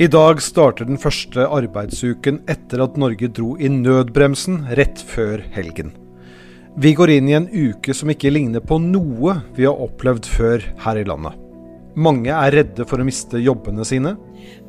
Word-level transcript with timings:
I 0.00 0.06
dag 0.08 0.38
starter 0.40 0.86
den 0.88 0.96
første 0.96 1.44
arbeidsuken 1.44 2.38
etter 2.48 2.80
at 2.80 2.94
Norge 2.96 3.28
dro 3.36 3.50
i 3.60 3.68
nødbremsen 3.68 4.62
rett 4.78 5.02
før 5.04 5.42
helgen. 5.52 5.90
Vi 6.80 6.94
går 6.96 7.10
inn 7.18 7.26
i 7.28 7.34
en 7.36 7.48
uke 7.52 7.92
som 7.92 8.08
ikke 8.08 8.30
ligner 8.32 8.64
på 8.64 8.78
noe 8.80 9.34
vi 9.58 9.66
har 9.68 9.76
opplevd 9.76 10.24
før 10.24 10.64
her 10.86 11.00
i 11.02 11.04
landet. 11.04 11.34
Mange 12.00 12.32
er 12.32 12.56
redde 12.56 12.86
for 12.88 13.02
å 13.02 13.04
miste 13.04 13.42
jobbene 13.44 13.84
sine. 13.84 14.14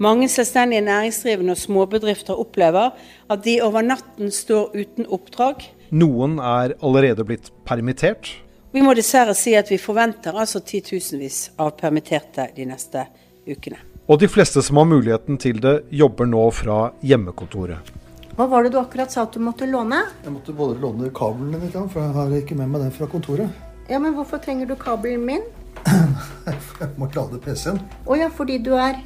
Mange 0.03 0.27
selvstendige 0.33 0.83
næringsdrivende 0.89 1.55
og 1.55 1.61
småbedrifter 1.61 2.41
opplever 2.43 2.91
at 3.31 3.45
de 3.45 3.53
over 3.63 3.87
natten 3.87 4.33
står 4.35 4.75
uten 4.75 5.07
oppdrag. 5.07 5.63
Noen 5.95 6.41
er 6.43 6.75
allerede 6.83 7.23
blitt 7.29 7.53
permittert. 7.63 8.33
Vi 8.75 8.83
må 8.83 8.91
dessverre 8.99 9.37
si 9.39 9.55
at 9.55 9.71
vi 9.71 9.79
forventer 9.79 10.35
altså 10.35 10.59
titusenvis 10.59 11.53
av 11.55 11.77
permitterte 11.79 12.49
de 12.59 12.67
neste 12.67 13.07
ukene. 13.47 13.79
Og 14.11 14.19
de 14.19 14.27
fleste 14.27 14.59
som 14.59 14.75
har 14.75 14.89
muligheten 14.91 15.37
til 15.39 15.61
det, 15.63 15.85
jobber 15.95 16.27
nå 16.27 16.43
fra 16.51 16.89
hjemmekontoret. 16.99 17.91
Hva 18.35 18.47
var 18.51 18.65
det 18.65 18.73
du 18.73 18.79
akkurat 18.81 19.11
sa 19.13 19.23
at 19.23 19.37
du 19.37 19.39
måtte 19.43 19.67
låne? 19.69 20.01
Jeg 20.25 20.33
måtte 20.33 20.55
både 20.55 20.75
låne 20.83 21.11
kabelen 21.15 21.61
litt, 21.61 21.77
for 21.93 22.01
jeg 22.03 22.15
har 22.17 22.33
ikke 22.35 22.57
med 22.59 22.73
meg 22.73 22.83
den 22.83 22.91
fra 22.91 23.07
kontoret. 23.07 23.47
Ja, 23.87 23.99
Men 23.99 24.15
hvorfor 24.15 24.41
trenger 24.43 24.67
du 24.67 24.75
kabelen 24.75 25.23
min? 25.25 25.45
jeg 25.87 26.89
må 26.99 27.07
lade 27.15 27.39
PC-en. 27.39 27.79
Å 28.03 28.17
ja, 28.19 28.27
fordi 28.27 28.57
du 28.59 28.73
er 28.75 28.99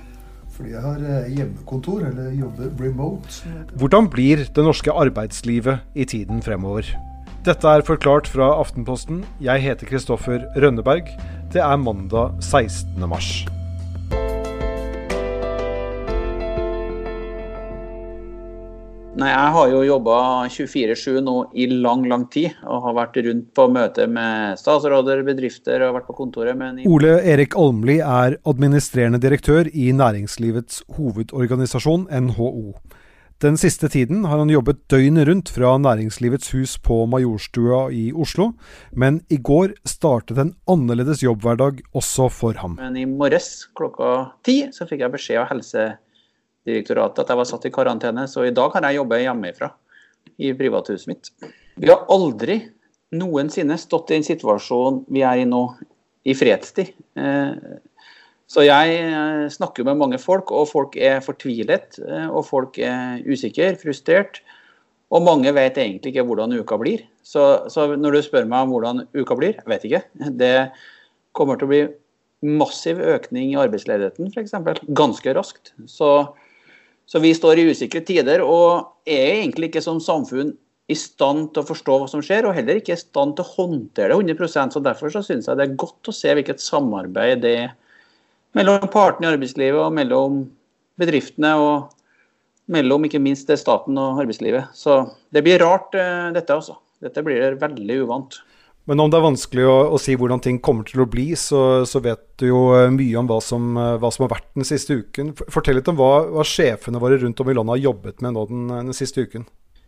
Fordi 0.55 0.71
jeg 0.71 0.81
har 0.81 1.01
eh, 1.03 1.29
hjemmekontor, 1.35 2.05
eller 2.09 2.31
jobber 2.33 2.71
remote. 2.79 3.51
Hvordan 3.77 4.07
blir 4.09 4.45
det 4.47 4.63
norske 4.63 4.89
arbeidslivet 4.89 5.83
i 5.93 6.05
tiden 6.09 6.41
fremover? 6.41 6.87
Dette 7.45 7.75
er 7.77 7.85
forklart 7.85 8.31
fra 8.31 8.55
Aftenposten. 8.57 9.21
Jeg 9.43 9.61
heter 9.67 9.85
Kristoffer 9.85 10.47
Rønneberg. 10.55 11.11
Det 11.53 11.61
er 11.61 11.77
mandag 11.77 12.39
16. 12.41 13.03
mars. 13.05 13.43
Nei, 19.15 19.29
Jeg 19.31 19.51
har 19.55 19.69
jo 19.71 19.77
jobba 19.87 20.15
24-7 20.51 21.21
nå 21.23 21.35
i 21.55 21.69
lang, 21.71 22.01
lang 22.11 22.25
tid. 22.31 22.51
Og 22.67 22.81
har 22.83 22.97
vært 22.97 23.21
rundt 23.23 23.47
på 23.55 23.67
møter 23.71 24.09
med 24.11 24.59
statsråder, 24.59 25.23
bedrifter 25.23 25.85
og 25.87 25.95
vært 25.95 26.09
på 26.09 26.17
kontoret. 26.17 26.57
Men 26.59 26.81
Ole 26.89 27.13
Erik 27.23 27.55
Almli 27.55 28.01
er 28.03 28.35
administrerende 28.43 29.21
direktør 29.23 29.71
i 29.71 29.93
Næringslivets 29.95 30.83
hovedorganisasjon, 30.97 32.09
NHO. 32.11 32.75
Den 33.43 33.55
siste 33.59 33.87
tiden 33.91 34.23
har 34.27 34.39
han 34.39 34.51
jobbet 34.51 34.83
døgnet 34.91 35.27
rundt 35.27 35.49
fra 35.51 35.73
Næringslivets 35.79 36.51
hus 36.55 36.75
på 36.79 37.01
Majorstua 37.11 37.85
i 37.95 38.09
Oslo, 38.11 38.53
men 38.91 39.21
i 39.31 39.39
går 39.39 39.77
startet 39.87 40.39
en 40.39 40.53
annerledes 40.71 41.23
jobbhverdag 41.23 41.81
også 41.95 42.29
for 42.31 42.59
ham. 42.59 42.75
Men 42.79 42.95
i 42.99 43.07
morges 43.07 43.67
klokka 43.75 44.31
ti 44.47 44.65
så 44.75 44.87
fikk 44.87 45.03
jeg 45.03 45.15
beskjed 45.15 45.43
av 45.43 45.51
Helsedirektoratet 46.65 47.21
at 47.21 47.29
jeg 47.29 47.37
var 47.37 47.47
satt 47.49 47.65
i 47.67 47.73
karantene, 47.73 48.27
så 48.27 48.45
i 48.45 48.53
dag 48.53 48.71
kan 48.73 48.85
jeg 48.87 48.97
jobbe 48.97 49.21
hjemmefra 49.21 49.69
i 50.41 50.53
privathuset 50.57 51.09
mitt. 51.11 51.29
Vi 51.77 51.89
har 51.91 52.07
aldri 52.09 52.57
noensinne 53.15 53.77
stått 53.77 54.11
i 54.11 54.17
en 54.17 54.25
situasjon 54.25 55.03
vi 55.13 55.21
er 55.21 55.43
i 55.43 55.45
nå, 55.45 55.61
i 56.25 56.33
fredstid. 56.33 56.89
Eh, 57.21 57.51
så 58.49 58.65
jeg 58.65 58.95
eh, 58.97 59.45
snakker 59.53 59.85
med 59.85 59.99
mange 59.99 60.19
folk, 60.21 60.51
og 60.51 60.69
folk 60.71 60.97
er 60.97 61.21
fortvilet. 61.25 61.99
Eh, 62.01 62.27
og 62.29 62.47
folk 62.47 62.79
er 62.81 63.21
usikre, 63.29 63.75
frustrert. 63.81 64.41
Og 65.13 65.21
mange 65.21 65.53
vet 65.53 65.77
egentlig 65.77 66.15
ikke 66.15 66.25
hvordan 66.25 66.55
uka 66.57 66.79
blir. 66.81 67.05
Så, 67.25 67.69
så, 67.69 67.91
når 67.93 68.17
du 68.17 68.23
spør 68.25 68.49
meg 68.49 68.65
om 68.65 68.73
hvordan 68.73 69.05
uka 69.13 69.37
blir, 69.37 69.53
jeg 69.61 69.69
vet 69.69 69.85
ikke. 69.85 70.01
Det 70.41 70.55
kommer 71.37 71.61
til 71.61 71.69
å 71.69 71.73
bli 71.73 71.83
massiv 72.45 72.99
økning 73.01 73.53
i 73.53 73.61
arbeidsledigheten, 73.61 74.33
f.eks. 74.33 74.57
Ganske 74.97 75.37
raskt. 75.37 75.71
Så, 75.89 76.09
så, 77.05 77.21
vi 77.21 77.33
står 77.37 77.61
i 77.61 77.67
usikre 77.69 78.01
tider 78.05 78.41
og 78.41 79.05
er 79.05 79.41
egentlig 79.41 79.69
ikke 79.69 79.83
som 79.85 80.01
samfunn 80.01 80.55
i 80.89 80.95
stand 80.97 81.49
til 81.53 81.63
å 81.63 81.67
forstå 81.67 81.97
hva 81.97 82.07
som 82.09 82.21
skjer, 82.21 82.45
og 82.45 82.53
heller 82.57 82.77
ikke 82.77 82.93
i 82.93 82.99
stand 82.99 83.35
til 83.37 83.45
å 83.45 83.53
håndtere 83.55 84.13
det 84.13 84.35
100% 84.35 84.75
så 84.75 84.81
Derfor 84.85 85.13
så 85.13 85.23
syns 85.25 85.49
jeg 85.49 85.57
det 85.57 85.65
er 85.65 85.79
godt 85.81 86.11
å 86.11 86.13
se 86.13 86.33
hvilket 86.37 86.61
samarbeid 86.61 87.41
det 87.45 87.53
er 87.63 87.73
mellom 88.55 88.85
partene 88.93 89.27
i 89.27 89.33
arbeidslivet 89.33 89.81
og 89.81 89.95
mellom 89.97 90.43
bedriftene 91.01 91.51
og 91.59 91.91
mellom 92.71 93.05
ikke 93.05 93.21
minst 93.21 93.49
staten 93.59 93.97
og 93.99 94.21
arbeidslivet. 94.23 94.71
Så 94.73 95.03
det 95.33 95.43
blir 95.45 95.61
rart, 95.61 95.93
eh, 95.97 96.31
dette 96.33 96.55
altså. 96.55 96.77
Dette 97.03 97.21
blir 97.25 97.57
veldig 97.61 97.97
uvant. 98.05 98.39
Men 98.85 99.01
om 99.01 99.09
det 99.09 99.17
er 99.17 99.25
vanskelig 99.25 99.65
å, 99.65 99.75
å 99.95 99.99
si 100.01 100.13
hvordan 100.17 100.41
ting 100.45 100.59
kommer 100.63 100.85
til 100.85 101.01
å 101.01 101.07
bli, 101.09 101.31
så, 101.39 101.59
så 101.89 102.01
vet 102.05 102.21
du 102.41 102.49
jo 102.51 102.61
eh, 102.77 102.91
mye 102.93 103.17
om 103.17 103.29
hva 103.29 103.39
som, 103.41 103.71
eh, 103.81 103.95
hva 104.01 104.11
som, 104.13 104.27
har 104.27 104.35
vært 104.35 104.51
den 104.53 104.67
siste 104.67 104.99
uken. 105.01 105.33
Fortell 105.49 105.79
litt 105.79 105.89
om 105.89 105.97
hva, 105.97 106.11
hva 106.37 106.45
sjefene 106.45 107.01
våre 107.01 107.17
rundt 107.21 107.41
om 107.41 107.49
i 107.49 107.57
landet 107.57 107.77
har 107.77 107.85
jobbet 107.87 108.21
med 108.21 108.35
nå 108.37 108.45
den, 108.51 108.65
den 108.91 108.97
siste 108.97 109.25
uken. 109.25 109.47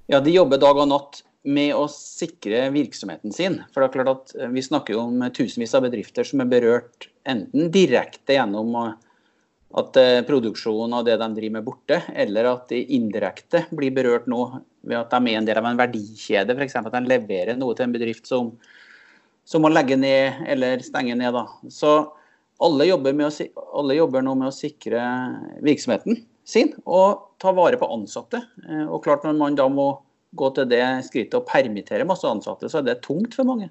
Ja, 0.10 0.22
De 0.24 0.34
jobber 0.34 0.62
dag 0.62 0.80
og 0.82 0.90
natt 0.90 1.22
med 1.48 1.76
å 1.78 1.86
sikre 1.92 2.66
virksomheten 2.74 3.36
sin. 3.36 3.60
For 3.72 3.84
det 3.84 3.92
er 3.92 3.98
klart 4.00 4.14
at 4.16 4.54
Vi 4.56 4.64
snakker 4.66 4.98
jo 4.98 5.04
om 5.06 5.22
tusenvis 5.36 5.76
av 5.78 5.86
bedrifter 5.86 6.28
som 6.28 6.42
er 6.44 6.50
berørt 6.52 7.12
enten 7.28 7.70
direkte 7.72 8.36
gjennom 8.36 8.74
at 9.76 10.00
eh, 10.00 10.22
produksjonen 10.28 10.96
av 10.96 11.06
det 11.06 11.18
de 11.20 11.28
driver 11.36 11.56
med, 11.58 11.66
borte, 11.66 12.02
eller 12.16 12.48
at 12.50 12.70
de 12.72 12.80
indirekte 12.96 13.66
blir 13.76 13.94
berørt 13.96 14.28
nå 14.32 14.42
ved 14.88 15.00
at 15.00 15.12
de 15.12 15.32
er 15.34 15.40
en 15.40 15.48
del 15.48 15.60
av 15.60 15.68
en 15.68 15.80
verdikjede. 15.80 16.56
F.eks. 16.56 16.78
at 16.80 16.94
de 16.94 17.04
leverer 17.12 17.60
noe 17.60 17.76
til 17.76 17.88
en 17.88 17.96
bedrift 17.96 18.30
som, 18.30 18.54
som 19.48 19.64
må 19.64 19.72
legge 19.72 19.96
ned 20.00 20.44
eller 20.52 20.84
stenge 20.84 21.16
ned. 21.16 21.36
Da. 21.36 21.46
Så 21.72 21.94
alle 22.64 22.90
jobber, 22.90 23.16
å, 23.24 23.30
alle 23.80 23.96
jobber, 24.00 24.26
nå 24.26 24.36
med 24.36 24.50
å 24.50 24.56
sikre 24.56 25.04
virksomheten 25.64 26.20
sin 26.48 26.74
og 26.86 27.38
ta 27.42 27.54
vare 27.56 27.80
på 27.80 27.90
ansatte. 27.94 28.42
Eh, 28.68 28.86
og 28.86 29.04
klart 29.06 29.26
Når 29.28 29.40
man 29.40 29.58
da 29.58 29.70
må 29.72 29.90
gå 30.38 30.52
til 30.56 30.68
det 30.70 30.84
skrittet 31.08 31.40
å 31.40 31.46
permittere 31.48 32.08
masse 32.08 32.28
ansatte, 32.28 32.70
så 32.70 32.82
er 32.82 32.90
det 32.90 33.02
tungt 33.06 33.38
for 33.38 33.48
mange. 33.48 33.70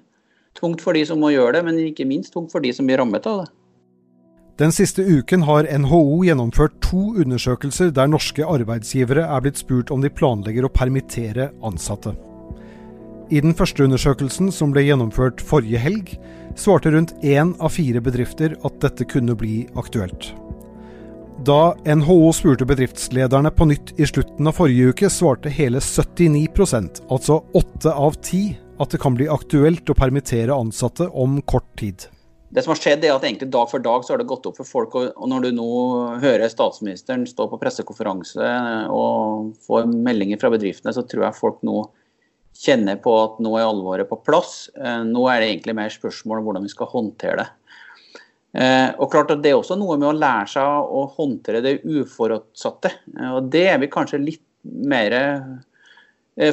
Tungt 0.57 0.81
for 0.81 0.97
de 0.97 1.05
som 1.05 1.21
må 1.21 1.29
gjøre 1.35 1.59
det, 1.59 1.65
men 1.67 1.79
ikke 1.85 2.07
minst 2.09 2.33
tungt 2.33 2.51
for 2.51 2.63
de 2.63 2.73
som 2.73 2.87
blir 2.89 2.97
rammet 2.97 3.29
av 3.29 3.43
det. 3.43 3.49
Den 4.57 4.73
siste 4.73 5.03
uken 5.05 5.43
har 5.45 5.67
NHO 5.69 6.23
gjennomført 6.25 6.79
to 6.81 7.11
undersøkelser 7.21 7.91
der 7.93 8.09
norske 8.09 8.41
arbeidsgivere 8.41 9.27
er 9.29 9.43
blitt 9.45 9.61
spurt 9.61 9.93
om 9.93 10.01
de 10.01 10.09
planlegger 10.09 10.65
å 10.65 10.73
permittere 10.73 11.51
ansatte. 11.61 12.15
I 13.27 13.41
den 13.43 13.51
første 13.51 13.83
undersøkelsen, 13.83 14.53
som 14.55 14.71
ble 14.71 14.85
gjennomført 14.85 15.41
forrige 15.43 15.81
helg, 15.83 16.13
svarte 16.55 16.93
rundt 16.93 17.11
én 17.27 17.51
av 17.59 17.73
fire 17.75 17.99
bedrifter 17.99 18.55
at 18.63 18.77
dette 18.79 19.03
kunne 19.11 19.35
bli 19.35 19.65
aktuelt. 19.75 20.29
Da 21.45 21.75
NHO 21.85 22.31
spurte 22.33 22.65
bedriftslederne 22.65 23.51
på 23.51 23.67
nytt 23.67 23.91
i 23.99 24.07
slutten 24.07 24.47
av 24.47 24.55
forrige 24.57 24.93
uke, 24.93 25.09
svarte 25.11 25.51
hele 25.51 25.83
79% 25.83 27.03
altså 27.11 27.41
åtte 27.53 27.91
av 27.91 28.15
ti, 28.23 28.55
at 28.79 28.95
det 28.95 29.01
kan 29.03 29.17
bli 29.17 29.27
aktuelt 29.29 29.91
å 29.91 29.97
permittere 29.97 30.55
ansatte 30.55 31.09
om 31.11 31.41
kort 31.43 31.67
tid. 31.77 32.07
Det 32.47 32.63
som 32.63 32.71
har 32.71 32.79
skjedd 32.79 33.03
er 33.03 33.17
at 33.17 33.25
egentlig 33.27 33.51
Dag 33.51 33.67
for 33.67 33.83
dag 33.83 34.05
så 34.07 34.13
har 34.13 34.21
det 34.21 34.29
gått 34.31 34.47
opp 34.47 34.55
for 34.61 34.67
folk. 34.67 34.95
og 34.95 35.27
Når 35.27 35.49
du 35.49 35.51
nå 35.59 35.69
hører 36.23 36.47
statsministeren 36.47 37.27
stå 37.27 37.49
på 37.51 37.59
pressekonferanse 37.59 38.51
og 38.87 39.51
får 39.67 39.91
meldinger 39.91 40.39
fra 40.39 40.53
bedriftene, 40.55 40.95
så 40.95 41.03
tror 41.03 41.27
jeg 41.27 41.41
folk 41.41 41.59
nå 41.67 41.81
kjenner 42.57 42.97
på 43.01 43.13
at 43.21 43.37
nå 43.43 43.53
er 43.57 43.67
alvoret 43.67 44.09
på 44.09 44.19
plass. 44.25 44.67
Eh, 44.77 45.03
nå 45.07 45.27
er 45.29 45.41
det 45.41 45.51
egentlig 45.51 45.77
mer 45.77 45.93
spørsmål 45.93 46.41
om 46.41 46.49
hvordan 46.49 46.65
vi 46.65 46.73
skal 46.73 46.91
håndtere 46.91 47.37
det. 47.41 47.47
Eh, 48.57 48.89
og 48.97 49.11
klart 49.13 49.31
at 49.35 49.43
Det 49.43 49.51
er 49.51 49.59
også 49.59 49.77
noe 49.77 49.97
med 49.99 50.09
å 50.09 50.17
lære 50.17 50.49
seg 50.55 50.65
å 50.65 51.05
håndtere 51.17 51.61
det 51.61 51.79
uforutsatte. 51.85 52.93
Eh, 53.13 53.31
og 53.37 53.49
Det 53.53 53.67
er 53.69 53.81
vi 53.81 53.93
kanskje 53.93 54.23
litt 54.23 54.45
mer 54.63 55.13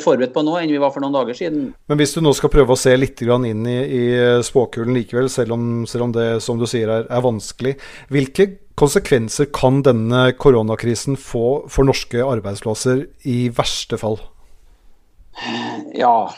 forberedt 0.01 0.33
på 0.33 0.41
nå 0.41 0.55
enn 0.57 0.71
vi 0.73 0.81
var 0.81 0.95
for 0.95 1.05
noen 1.05 1.13
dager 1.13 1.37
siden. 1.37 1.65
Men 1.93 1.99
hvis 2.01 2.15
du 2.17 2.23
nå 2.25 2.31
skal 2.33 2.49
prøve 2.49 2.73
å 2.73 2.79
se 2.79 2.95
litt 2.97 3.21
inn 3.21 3.67
i 3.69 4.05
spåkulen 4.41 4.97
likevel, 4.97 5.29
selv 5.29 5.53
om, 5.53 5.85
selv 5.85 6.07
om, 6.07 6.15
det 6.15 6.41
som 6.41 6.57
du 6.57 6.65
sier 6.65 6.89
er, 6.89 7.05
er, 7.05 7.21
vanskelig, 7.21 7.75
hvilke 8.09 8.47
konsekvenser 8.81 9.51
kan 9.53 9.83
denne 9.85 10.31
koronakrisen 10.41 11.19
få 11.21 11.69
for 11.69 11.85
norske 11.85 12.17
arbeidsplasser 12.17 13.05
i 13.29 13.51
verste 13.53 14.01
fall? 14.01 14.17
Ja, 15.95 16.31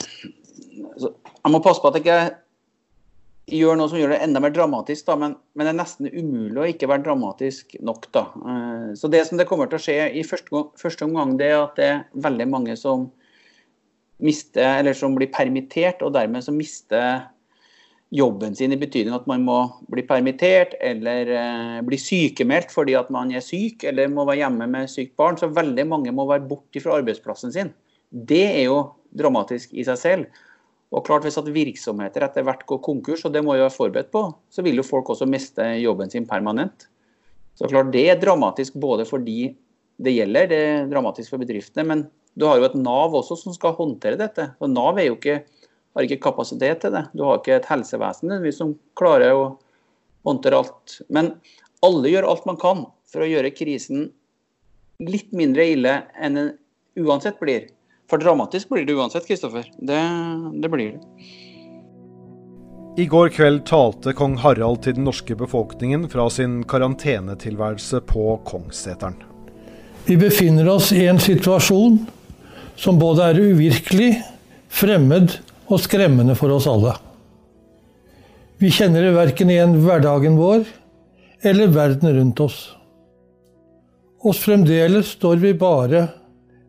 jeg 0.96 1.52
må 1.52 1.60
passe 1.64 1.82
på 1.82 1.90
at 1.90 1.98
jeg 1.98 2.04
ikke 2.06 3.56
gjør 3.60 3.78
noe 3.78 3.90
som 3.90 4.00
gjør 4.00 4.14
det 4.14 4.22
enda 4.24 4.42
mer 4.42 4.54
dramatisk, 4.54 5.06
da, 5.06 5.14
men, 5.20 5.36
men, 5.54 5.68
det 5.68 5.72
er 5.74 5.78
nesten 5.78 6.08
umulig 6.10 6.62
å 6.62 6.66
ikke 6.72 6.88
være 6.90 7.06
dramatisk 7.06 7.76
nok. 7.84 8.08
da. 8.16 8.24
Eh, 8.52 8.88
så 8.98 9.10
Det 9.12 9.22
som 9.28 9.38
det 9.38 9.46
kommer 9.48 9.70
til 9.70 9.78
å 9.78 9.84
skje 9.84 10.00
i 10.18 10.24
første, 10.26 10.64
første 10.80 11.06
omgang, 11.06 11.36
det 11.38 11.52
er 11.52 11.60
at 11.60 11.78
det 11.78 11.86
er 11.92 12.02
veldig 12.26 12.48
mange 12.50 12.76
som 12.80 13.08
mister, 14.18 14.80
eller 14.80 14.96
som 14.96 15.14
blir 15.14 15.30
permittert, 15.30 16.02
og 16.02 16.14
dermed 16.16 16.42
som 16.42 16.56
mister 16.58 17.26
jobben 18.14 18.54
sin 18.54 18.70
i 18.70 18.78
betydning 18.78 19.14
at 19.16 19.26
man 19.26 19.42
må 19.42 19.56
bli 19.90 20.04
permittert 20.06 20.76
eller 20.78 21.30
eh, 21.34 21.80
bli 21.86 21.98
sykemeldt 21.98 22.70
fordi 22.70 22.94
at 22.94 23.08
man 23.10 23.32
er 23.34 23.42
syk 23.42 23.82
eller 23.90 24.12
må 24.12 24.22
være 24.28 24.44
hjemme 24.44 24.68
med 24.70 24.90
sykt 24.90 25.16
barn. 25.18 25.38
Så 25.38 25.50
veldig 25.50 25.86
mange 25.90 26.14
må 26.14 26.28
være 26.30 26.46
borte 26.46 26.82
fra 26.82 27.00
arbeidsplassen 27.00 27.54
sin. 27.54 27.72
Det 28.16 28.44
er 28.48 28.64
jo 28.66 28.80
dramatisk 29.16 29.74
i 29.76 29.84
seg 29.86 30.00
selv. 30.00 30.42
Og 30.94 31.04
klart 31.04 31.26
Hvis 31.26 31.38
at 31.38 31.48
virksomheter 31.50 32.24
etter 32.24 32.44
hvert 32.46 32.64
går 32.66 32.78
konkurs, 32.80 33.24
og 33.26 33.32
det 33.34 33.42
må 33.44 33.56
vi 33.56 33.64
være 33.64 33.74
forberedt 33.74 34.12
på, 34.14 34.28
så 34.48 34.62
vil 34.62 34.78
jo 34.78 34.86
folk 34.86 35.10
også 35.10 35.26
miste 35.28 35.64
jobben 35.82 36.10
sin 36.10 36.26
permanent. 36.26 36.86
Så 37.58 37.68
klart 37.68 37.92
Det 37.92 38.08
er 38.08 38.20
dramatisk 38.20 38.74
både 38.74 39.04
for 39.08 39.18
de 39.18 39.54
det 40.02 40.12
gjelder. 40.12 40.48
Det 40.48 40.56
er 40.56 40.88
dramatisk 40.90 41.32
for 41.32 41.42
bedriftene. 41.42 41.84
Men 41.86 42.06
du 42.36 42.46
har 42.46 42.60
jo 42.60 42.68
et 42.68 42.76
Nav 42.78 43.14
også 43.16 43.38
som 43.40 43.54
skal 43.56 43.76
håndtere 43.76 44.20
dette. 44.20 44.50
Og 44.60 44.70
Nav 44.70 44.98
er 44.98 45.08
jo 45.08 45.16
ikke, 45.16 45.42
har 45.96 46.06
ikke 46.06 46.22
kapasitet 46.28 46.82
til 46.84 46.92
det. 46.92 47.06
Du 47.16 47.24
har 47.24 47.40
ikke 47.40 47.56
et 47.56 47.68
helsevesen 47.70 48.36
som 48.52 48.76
klarer 48.98 49.34
å 49.34 49.46
håndtere 50.28 50.60
alt. 50.60 51.00
Men 51.08 51.34
alle 51.84 52.12
gjør 52.12 52.28
alt 52.28 52.46
man 52.48 52.60
kan 52.60 52.84
for 53.08 53.24
å 53.24 53.30
gjøre 53.30 53.54
krisen 53.56 54.10
litt 55.00 55.32
mindre 55.36 55.64
ille 55.74 55.96
enn 56.16 56.38
den 56.38 56.52
uansett 56.96 57.40
blir. 57.40 57.68
For 58.10 58.22
dramatisk 58.22 58.70
blir 58.70 58.86
det 58.86 58.94
uansett, 58.94 59.26
Kristoffer. 59.26 59.66
Det, 59.78 60.00
det 60.62 60.70
blir 60.70 60.96
det. 60.96 61.00
I 62.96 63.04
går 63.06 63.28
kveld 63.28 63.66
talte 63.68 64.14
kong 64.16 64.38
Harald 64.40 64.80
til 64.86 64.94
den 64.96 65.04
norske 65.04 65.34
befolkningen 65.36 66.06
fra 66.08 66.30
sin 66.32 66.62
karantenetilværelse 66.64 68.00
på 68.08 68.38
Kongsseteren. 68.48 69.18
Vi 70.06 70.16
befinner 70.16 70.68
oss 70.70 70.92
i 70.94 71.02
en 71.10 71.18
situasjon 71.20 71.98
som 72.78 73.00
både 73.00 73.26
er 73.26 73.40
uvirkelig, 73.42 74.14
fremmed 74.70 75.34
og 75.66 75.82
skremmende 75.82 76.36
for 76.38 76.54
oss 76.54 76.68
alle. 76.70 76.94
Vi 78.62 78.70
kjenner 78.72 79.04
det 79.04 79.16
verken 79.16 79.50
igjen 79.52 79.76
hverdagen 79.82 80.38
vår 80.38 80.64
eller 81.44 81.74
verden 81.74 82.14
rundt 82.16 82.40
oss. 82.40 82.60
Og 84.24 84.38
fremdeles 84.38 85.12
står 85.18 85.42
vi 85.42 85.52
bare 85.58 86.06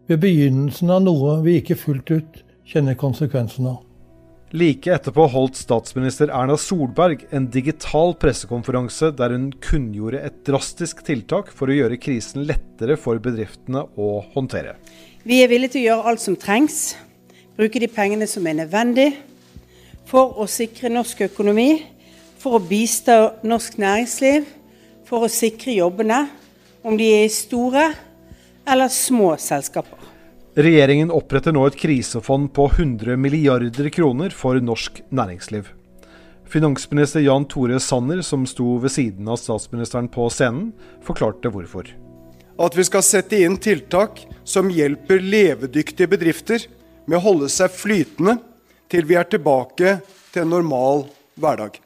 ved 0.07 0.21
begynnelsen 0.23 0.91
av 0.93 1.03
noe 1.03 1.39
vi 1.43 1.57
ikke 1.59 1.77
fullt 1.79 2.11
ut 2.13 2.39
kjenner 2.67 2.97
konsekvensen 2.99 3.67
av. 3.69 3.83
Like 4.55 4.93
etterpå 4.95 5.25
holdt 5.27 5.57
statsminister 5.59 6.31
Erna 6.31 6.55
Solberg 6.55 7.25
en 7.35 7.49
digital 7.51 8.13
pressekonferanse 8.15 9.09
der 9.19 9.33
hun 9.35 9.49
kunngjorde 9.63 10.21
et 10.23 10.37
drastisk 10.47 11.01
tiltak 11.07 11.51
for 11.51 11.67
å 11.67 11.75
gjøre 11.75 11.99
krisen 11.99 12.45
lettere 12.47 12.95
for 12.95 13.19
bedriftene 13.19 13.83
å 13.99 14.21
håndtere. 14.31 14.77
Vi 15.27 15.41
er 15.43 15.51
villige 15.51 15.75
til 15.75 15.83
å 15.83 15.87
gjøre 15.89 16.13
alt 16.13 16.23
som 16.23 16.39
trengs, 16.39 16.95
bruke 17.59 17.83
de 17.83 17.91
pengene 17.91 18.29
som 18.31 18.47
er 18.47 18.61
nødvendig 18.61 19.09
for 20.07 20.39
å 20.39 20.47
sikre 20.47 20.93
norsk 20.93 21.25
økonomi, 21.27 21.83
for 22.39 22.55
å 22.55 22.63
bistå 22.63 23.17
norsk 23.43 23.75
næringsliv, 23.83 24.47
for 25.03 25.27
å 25.27 25.31
sikre 25.31 25.75
jobbene, 25.75 26.21
om 26.87 26.95
de 26.95 27.09
er 27.17 27.33
store 27.33 27.89
eller 28.67 28.91
små 28.91 29.35
selskaper. 29.39 29.97
Regjeringen 30.57 31.11
oppretter 31.13 31.53
nå 31.53 31.67
et 31.69 31.77
krisefond 31.77 32.49
på 32.53 32.65
100 32.71 33.17
milliarder 33.21 33.89
kroner 33.93 34.33
for 34.33 34.57
norsk 34.57 35.03
næringsliv. 35.13 35.67
Finansminister 36.47 37.21
Jan 37.21 37.45
Tore 37.45 37.79
Sanner, 37.83 38.23
som 38.25 38.45
sto 38.47 38.77
ved 38.81 38.93
siden 38.95 39.27
av 39.27 39.37
statsministeren 39.37 40.07
på 40.09 40.29
scenen, 40.33 40.71
forklarte 41.05 41.51
hvorfor. 41.53 41.91
At 42.57 42.77
vi 42.77 42.85
skal 42.87 43.03
sette 43.05 43.37
inn 43.43 43.59
tiltak 43.61 44.23
som 44.47 44.71
hjelper 44.73 45.21
levedyktige 45.21 46.09
bedrifter 46.09 46.65
med 47.05 47.19
å 47.19 47.25
holde 47.27 47.51
seg 47.53 47.69
flytende 47.75 48.39
til 48.89 49.05
vi 49.05 49.19
er 49.19 49.27
tilbake 49.29 49.99
til 50.31 50.45
en 50.45 50.55
normal 50.55 51.05
hverdag. 51.37 51.77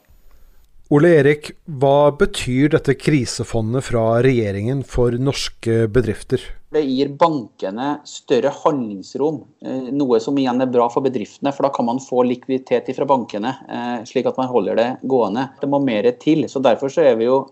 Ole 0.91 1.11
Erik, 1.17 1.51
hva 1.65 2.11
betyr 2.15 2.71
dette 2.77 2.95
krisefondet 2.99 3.89
fra 3.89 4.21
regjeringen 4.23 4.85
for 4.87 5.15
norske 5.15 5.85
bedrifter? 5.91 6.43
Det 6.71 6.81
gir 6.87 7.09
bankene 7.19 7.97
større 8.07 8.53
handlingsrom, 8.61 9.41
eh, 9.59 9.89
noe 9.91 10.21
som 10.23 10.37
igjen 10.39 10.63
er 10.63 10.69
bra 10.71 10.85
for 10.89 11.03
bedriftene. 11.03 11.51
For 11.51 11.67
da 11.67 11.69
kan 11.75 11.85
man 11.85 11.99
få 11.99 12.23
likviditet 12.23 12.93
fra 12.95 13.07
bankene, 13.09 13.51
eh, 13.67 14.05
slik 14.07 14.25
at 14.25 14.37
man 14.37 14.47
holder 14.47 14.75
det 14.75 14.89
gående. 15.03 15.49
Det 15.59 15.67
må 15.67 15.83
mer 15.83 16.09
til. 16.13 16.47
så 16.47 16.61
Derfor 16.63 16.87
så 16.87 17.03
vi 17.17 17.25
jo, 17.25 17.45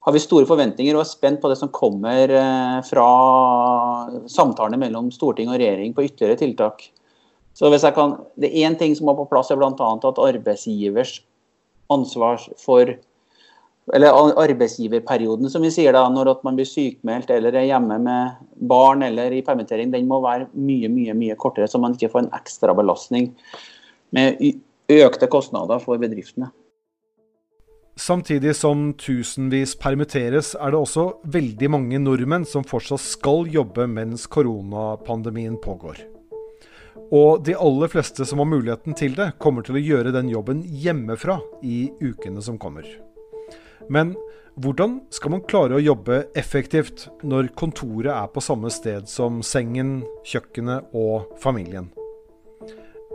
har 0.00 0.12
vi 0.12 0.18
store 0.18 0.46
forventninger 0.46 0.94
og 0.94 1.00
er 1.00 1.12
spent 1.12 1.42
på 1.42 1.50
det 1.50 1.58
som 1.58 1.68
kommer 1.68 2.30
eh, 2.30 2.80
fra 2.88 3.08
samtalene 4.26 4.78
mellom 4.78 5.10
storting 5.10 5.48
og 5.48 5.60
regjering 5.60 5.92
på 5.92 6.08
ytterligere 6.08 6.38
tiltak. 6.38 6.88
Så 7.52 7.68
hvis 7.68 7.82
jeg 7.82 7.94
kan, 7.94 8.16
Det 8.38 8.48
er 8.48 8.70
én 8.70 8.78
ting 8.78 8.94
som 8.94 9.04
må 9.06 9.14
på 9.14 9.28
plass, 9.28 9.50
er 9.50 9.56
bl.a. 9.56 9.68
at 9.68 10.24
arbeidsgivers 10.24 11.20
ansvar 11.90 12.38
for 12.56 12.96
eller 13.94 14.14
arbeidsgiverperioden, 14.42 15.50
som 15.50 15.64
vi 15.64 15.70
sier 15.72 15.94
da, 15.96 16.04
når 16.12 16.34
man 16.44 16.58
blir 16.58 16.68
sykmeldt 16.68 17.30
eller 17.34 17.56
er 17.56 17.68
hjemme 17.70 17.98
med 18.04 18.38
barn 18.68 19.04
eller 19.06 19.32
i 19.32 19.42
permittering, 19.46 19.92
den 19.94 20.08
må 20.10 20.20
være 20.24 20.50
mye 20.54 20.90
mye, 20.92 21.16
mye 21.16 21.36
kortere, 21.40 21.68
så 21.70 21.80
man 21.80 21.96
ikke 21.96 22.10
får 22.12 22.26
en 22.26 22.32
ekstra 22.36 22.74
belastning 22.76 23.32
med 24.16 24.40
økte 24.88 25.28
kostnader 25.30 25.80
for 25.84 26.00
bedriftene. 26.00 26.50
Samtidig 27.98 28.52
som 28.54 28.92
tusenvis 28.94 29.72
permitteres, 29.80 30.52
er 30.54 30.70
det 30.70 30.78
også 30.78 31.08
veldig 31.34 31.70
mange 31.74 31.98
nordmenn 31.98 32.46
som 32.46 32.62
fortsatt 32.62 33.02
skal 33.02 33.48
jobbe 33.50 33.88
mens 33.90 34.28
koronapandemien 34.30 35.58
pågår. 35.58 36.04
Og 37.10 37.42
de 37.42 37.56
aller 37.58 37.90
fleste 37.90 38.26
som 38.28 38.38
har 38.38 38.46
muligheten 38.46 38.94
til 38.94 39.18
det, 39.18 39.32
kommer 39.42 39.66
til 39.66 39.80
å 39.80 39.82
gjøre 39.82 40.14
den 40.14 40.30
jobben 40.30 40.62
hjemmefra 40.62 41.40
i 41.66 41.88
ukene 41.98 42.44
som 42.44 42.58
kommer. 42.60 42.86
Men 43.86 44.16
hvordan 44.58 44.98
skal 45.14 45.30
man 45.36 45.44
klare 45.46 45.78
å 45.78 45.82
jobbe 45.82 46.24
effektivt 46.34 47.06
når 47.22 47.52
kontoret 47.54 48.10
er 48.10 48.26
på 48.34 48.42
samme 48.42 48.72
sted 48.74 49.06
som 49.06 49.38
sengen, 49.46 50.00
kjøkkenet 50.26 50.90
og 50.98 51.30
familien? 51.38 51.92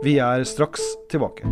Vi 0.00 0.16
er 0.24 0.46
straks 0.48 0.80
tilbake. 1.12 1.44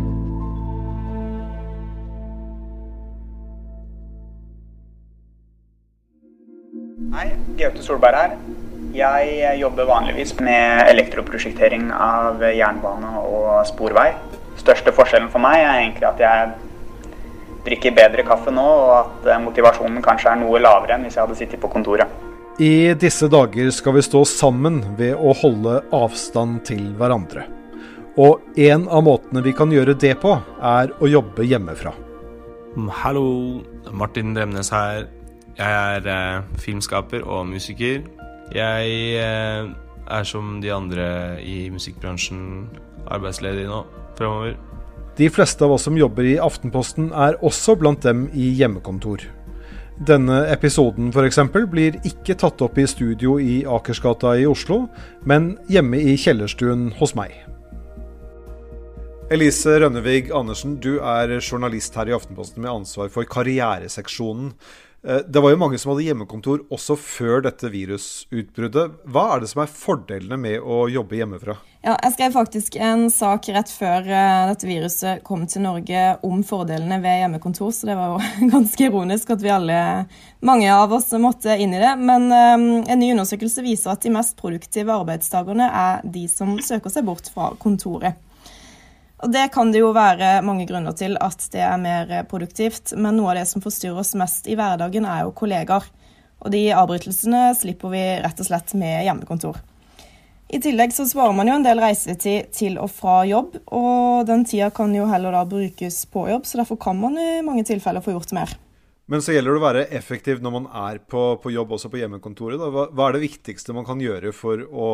Hei, 7.13 7.29
Gaute 7.61 7.85
Solberg 7.85 8.17
her. 8.17 8.37
Jeg 8.93 9.57
jobber 9.61 9.87
vanligvis 9.89 10.35
med 10.41 10.87
elektroprosjektering 10.89 11.87
av 11.93 12.41
jernbane 12.49 13.13
og 13.21 13.61
sporvei. 13.69 14.11
Største 14.57 14.93
forskjellen 14.93 15.29
for 15.33 15.41
meg 15.41 15.61
er 15.61 15.79
egentlig 15.79 16.09
at 16.09 16.21
jeg 16.21 16.72
drikker 17.65 17.95
bedre 17.95 18.25
kaffe 18.27 18.51
nå, 18.53 18.63
og 18.63 18.93
at 18.97 19.31
eh, 19.31 19.41
motivasjonen 19.43 20.03
kanskje 20.03 20.33
er 20.33 20.39
noe 20.43 20.61
lavere 20.61 20.97
enn 20.97 21.07
hvis 21.07 21.17
jeg 21.17 21.25
hadde 21.25 21.39
sittet 21.39 21.63
på 21.63 21.71
kontoret. 21.71 22.11
I 22.61 22.93
disse 22.99 23.25
dager 23.33 23.71
skal 23.73 23.95
vi 23.97 24.05
stå 24.05 24.21
sammen 24.29 24.83
ved 24.99 25.17
å 25.17 25.33
holde 25.39 25.79
avstand 25.95 26.61
til 26.67 26.91
hverandre. 26.99 27.47
Og 28.21 28.43
en 28.61 28.85
av 28.93 29.01
måtene 29.07 29.41
vi 29.41 29.55
kan 29.57 29.71
gjøre 29.73 29.95
det 29.97 30.13
på, 30.21 30.35
er 30.61 30.91
å 31.01 31.09
jobbe 31.09 31.47
hjemmefra. 31.49 31.95
Mm, 32.75 32.91
hallo, 33.01 33.25
Martin 33.89 34.35
Dremnes 34.37 34.69
her. 34.73 35.07
Jeg 35.57 35.97
er 35.97 36.09
eh, 36.09 36.45
filmskaper 36.61 37.25
og 37.25 37.47
musiker. 37.49 38.03
Jeg 38.53 38.93
eh, 39.17 39.71
er 40.13 40.29
som 40.29 40.59
de 40.61 40.69
andre 40.73 41.07
i 41.41 41.71
musikkbransjen 41.73 42.69
arbeidsledig 43.13 43.65
nå 43.69 43.81
fremover. 44.17 44.57
De 45.17 45.29
fleste 45.29 45.65
av 45.65 45.71
oss 45.71 45.83
som 45.85 45.97
jobber 45.97 46.25
i 46.25 46.39
Aftenposten 46.41 47.11
er 47.13 47.37
også 47.45 47.75
blant 47.77 48.01
dem 48.01 48.25
i 48.33 48.47
hjemmekontor. 48.57 49.21
Denne 50.01 50.39
episoden 50.49 51.11
f.eks. 51.13 51.37
blir 51.69 51.99
ikke 52.01 52.33
tatt 52.41 52.61
opp 52.65 52.79
i 52.81 52.87
studio 52.89 53.35
i 53.37 53.61
Akersgata 53.69 54.33
i 54.41 54.47
Oslo, 54.49 54.87
men 55.29 55.51
hjemme 55.69 56.01
i 56.01 56.15
kjellerstuen 56.17 56.89
hos 56.97 57.13
meg. 57.13 57.35
Elise 59.33 59.77
Rønnevig 59.79 60.33
Andersen, 60.33 60.79
du 60.81 60.97
er 60.97 61.37
journalist 61.37 61.93
her 61.95 62.09
i 62.09 62.17
Aftenposten 62.17 62.65
med 62.65 62.73
ansvar 62.73 63.13
for 63.13 63.29
karriereseksjonen. 63.29 64.51
Eh, 65.07 65.17
det 65.27 65.39
var 65.39 65.51
jo 65.51 65.59
mange 65.59 65.77
som 65.79 65.91
hadde 65.91 66.05
hjemmekontor 66.05 66.63
også 66.71 66.95
før 66.99 67.43
dette 67.43 67.67
virusutbruddet. 67.71 69.01
Hva 69.03 69.25
er 69.33 69.43
det 69.43 69.49
som 69.51 69.63
er 69.63 69.71
fordelene 69.71 70.39
med 70.39 70.63
å 70.63 70.85
jobbe 70.91 71.19
hjemmefra? 71.19 71.57
Ja, 71.83 71.97
jeg 71.97 72.13
skrev 72.13 72.35
faktisk 72.37 72.77
en 72.79 73.09
sak 73.11 73.49
rett 73.51 73.67
før 73.67 74.05
uh, 74.07 74.45
dette 74.47 74.67
viruset 74.69 75.19
kom 75.27 75.43
til 75.51 75.65
Norge 75.65 76.03
om 76.23 76.39
fordelene 76.47 77.01
ved 77.03 77.19
hjemmekontor, 77.19 77.73
så 77.75 77.89
det 77.89 77.97
var 77.99 78.13
jo 78.13 78.47
ganske 78.53 78.87
ironisk 78.87 79.33
at 79.35 79.43
vi 79.43 79.51
alle, 79.51 79.79
mange 80.39 80.69
av 80.71 80.95
oss, 80.95 81.11
måtte 81.19 81.57
inn 81.59 81.75
i 81.75 81.81
det. 81.83 81.91
Men 81.99 82.29
um, 82.31 82.67
en 82.87 83.03
ny 83.03 83.11
undersøkelse 83.11 83.65
viser 83.65 83.91
at 83.91 84.07
de 84.07 84.13
mest 84.15 84.39
produktive 84.39 84.95
arbeidstakerne 84.95 85.67
er 85.67 86.07
de 86.07 86.29
som 86.31 86.55
søker 86.63 86.93
seg 86.93 87.11
bort 87.11 87.27
fra 87.35 87.51
kontoret. 87.59 88.15
Og 89.23 89.31
Det 89.31 89.45
kan 89.55 89.71
det 89.71 89.79
jo 89.79 89.93
være 89.95 90.41
mange 90.43 90.65
grunner 90.67 90.95
til 90.99 91.15
at 91.23 91.45
det 91.53 91.61
er 91.63 91.77
mer 91.79 92.09
produktivt, 92.27 92.91
men 92.99 93.15
noe 93.15 93.31
av 93.31 93.37
det 93.39 93.45
som 93.47 93.63
forstyrrer 93.63 94.01
oss 94.01 94.17
mest 94.19 94.49
i 94.51 94.57
hverdagen, 94.59 95.07
er 95.07 95.23
jo 95.23 95.35
kollegaer. 95.37 95.85
Og 96.43 96.51
de 96.51 96.65
avbrytelsene 96.75 97.53
slipper 97.55 97.93
vi 97.93 98.01
rett 98.19 98.41
og 98.43 98.49
slett 98.49 98.73
med 98.75 99.05
hjemmekontor. 99.05 99.61
I 100.53 100.59
tillegg 100.61 100.91
så 100.93 101.07
svarer 101.07 101.33
man 101.33 101.47
jo 101.47 101.55
en 101.55 101.63
del 101.65 101.79
reisetid 101.81 102.51
til 102.53 102.75
og 102.83 102.91
fra 102.91 103.21
jobb, 103.25 103.55
og 103.73 104.27
den 104.27 104.43
tida 104.45 104.67
kan 104.75 104.91
jo 104.93 105.07
heller 105.09 105.33
da 105.33 105.47
brukes 105.47 106.03
på 106.11 106.27
jobb, 106.29 106.43
så 106.45 106.59
derfor 106.59 106.77
kan 106.83 106.99
man 106.99 107.15
i 107.17 107.39
mange 107.47 107.63
tilfeller 107.65 108.03
få 108.03 108.17
gjort 108.17 108.35
mer. 108.35 108.51
Men 109.07 109.23
så 109.23 109.33
gjelder 109.33 109.55
det 109.55 109.59
å 109.59 109.63
være 109.63 109.87
effektiv 109.95 110.43
når 110.43 110.53
man 110.59 110.67
er 110.83 110.99
på, 110.99 111.25
på 111.39 111.51
jobb, 111.55 111.73
også 111.75 111.89
på 111.91 112.03
hjemmekontoret. 112.03 112.59
Hva, 112.59 112.89
hva, 112.91 113.07
er 113.07 113.17
det 113.17 113.25
viktigste 113.25 113.75
man 113.75 113.87
kan 113.87 114.03
gjøre 114.03 114.35
for 114.35 114.67
å, 114.67 114.89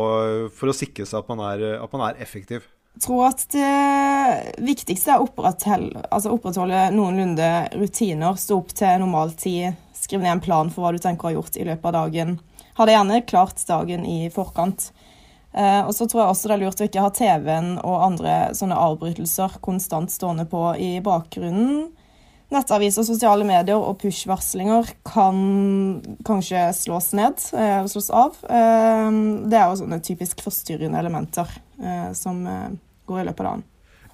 for 0.54 0.70
å 0.70 0.76
sikre 0.76 1.06
seg 1.10 1.24
at 1.24 1.34
man, 1.34 1.44
er, 1.50 1.82
at 1.82 1.98
man 1.98 2.08
er 2.08 2.22
effektiv? 2.22 2.70
Jeg 2.98 3.06
tror 3.06 3.26
at 3.30 3.44
det 3.54 4.64
viktigste 4.66 5.14
er 5.14 5.22
å 5.22 5.28
opprettholde, 5.30 6.02
altså 6.12 6.34
opprettholde 6.36 6.90
noenlunde 6.92 7.50
rutiner. 7.80 8.36
Stå 8.36 8.58
opp 8.60 8.74
til 8.76 9.00
normal 9.04 9.32
tid, 9.40 9.78
skrive 9.96 10.26
ned 10.26 10.38
en 10.38 10.44
plan 10.44 10.72
for 10.74 10.84
hva 10.84 10.92
du 10.92 11.00
tenker 11.04 11.28
å 11.28 11.30
ha 11.30 11.38
gjort 11.38 11.60
i 11.60 11.68
løpet 11.68 11.88
av 11.88 11.96
dagen. 11.96 12.34
Ha 12.80 12.88
det 12.88 12.96
gjerne 12.98 13.22
klart 13.30 13.64
dagen 13.68 14.04
i 14.08 14.18
forkant. 14.34 14.90
Eh, 15.54 15.82
og 15.82 15.94
så 15.96 16.06
tror 16.06 16.22
jeg 16.22 16.34
også 16.34 16.50
det 16.50 16.56
er 16.58 16.62
lurt 16.66 16.82
å 16.82 16.90
ikke 16.90 17.06
ha 17.06 17.14
TV-en 17.14 17.72
og 17.80 18.04
andre 18.06 18.34
sånne 18.58 18.78
avbrytelser 18.78 19.58
konstant 19.66 20.14
stående 20.14 20.46
på 20.50 20.62
i 20.78 20.92
bakgrunnen. 21.06 21.88
Nettaviser, 22.50 23.06
sosiale 23.06 23.46
medier 23.46 23.78
og 23.78 24.00
push-varslinger 24.02 24.92
kan 25.06 25.40
kanskje 26.26 26.68
slås 26.74 27.12
ned, 27.18 27.42
eh, 27.54 27.86
slås 27.86 28.10
av. 28.10 28.38
Eh, 28.44 29.10
det 29.50 29.58
er 29.58 29.68
jo 29.70 29.82
sånne 29.84 30.02
typisk 30.06 30.42
forstyrrende 30.46 31.00
elementer 31.00 31.60
som 32.18 32.42
eh, 32.48 32.72
går 33.10 33.22
i 33.22 33.28
løpet 33.30 33.44
av 33.44 33.52
dagen. 33.52 33.68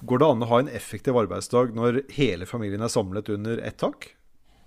Går 0.06 0.20
det 0.20 0.28
an 0.28 0.44
å 0.44 0.50
ha 0.50 0.60
en 0.60 0.68
effektiv 0.68 1.16
arbeidsdag 1.16 1.72
når 1.76 2.02
hele 2.14 2.46
familien 2.48 2.84
er 2.84 2.92
samlet 2.92 3.30
under 3.32 3.62
ett 3.64 3.78
tak? 3.80 4.10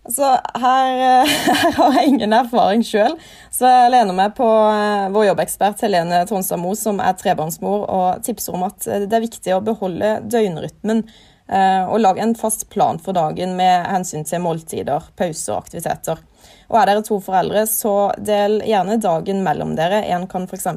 Altså, 0.08 0.30
her, 0.58 0.92
eh, 0.96 1.32
her, 1.62 1.74
har 1.76 1.98
jeg 2.00 2.14
ingen 2.14 2.34
erfaring 2.34 2.84
sjøl, 2.88 3.18
så 3.54 3.68
jeg 3.70 3.92
lener 3.94 4.16
meg 4.16 4.34
på 4.38 4.48
eh, 4.48 5.10
vår 5.14 5.28
jobbekspert 5.28 5.84
Helene 5.86 6.24
Tronstad 6.30 6.62
Moe, 6.62 6.78
som 6.80 7.02
er 7.04 7.18
trebarnsmor, 7.20 7.84
og 7.86 8.24
tipser 8.26 8.56
om 8.56 8.64
at 8.70 8.88
eh, 8.88 9.04
det 9.06 9.18
er 9.20 9.26
viktig 9.28 9.54
å 9.54 9.64
beholde 9.66 10.20
døgnrytmen 10.30 11.06
og 11.50 11.96
lage 11.98 12.22
en 12.22 12.36
fast 12.38 12.68
plan 12.70 13.00
for 13.02 13.18
dagen 13.18 13.56
med 13.58 13.88
hensyn 13.90 14.22
til 14.22 14.44
måltider, 14.44 15.08
pauser 15.18 15.56
og 15.56 15.64
aktiviteter. 15.64 16.20
Og 16.70 16.78
Er 16.78 16.86
dere 16.86 17.04
to 17.06 17.18
foreldre, 17.24 17.66
så 17.66 18.12
del 18.22 18.60
gjerne 18.68 19.00
dagen 19.02 19.44
mellom 19.46 19.76
dere. 19.78 20.04
En 20.14 20.28
kan 20.30 20.46
f.eks. 20.46 20.68